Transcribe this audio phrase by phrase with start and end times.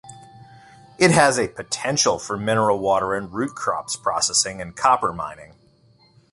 [0.97, 5.53] It has a potential for mineral water and root crops processing and copper mining.